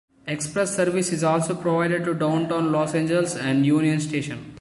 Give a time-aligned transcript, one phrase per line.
[0.25, 4.47] Express service is also provided to Downtown Los Angeles and Union Station.